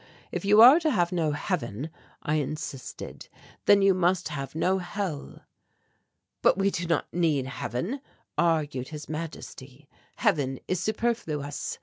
[0.31, 1.91] 'If you are to have no Heaven,'
[2.23, 3.29] I insisted,
[3.65, 5.41] 'then you must have no Hell.'
[6.41, 8.01] "'But we do not need Heaven,'
[8.35, 11.77] argued His Majesty, 'Heaven is superfluous.